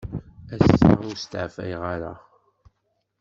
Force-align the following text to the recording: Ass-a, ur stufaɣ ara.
Ass-a, 0.55 0.91
ur 1.07 1.15
stufaɣ 1.23 1.81
ara. 1.93 2.13